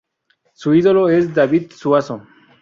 [0.53, 2.25] Su ídolo es David Suazo.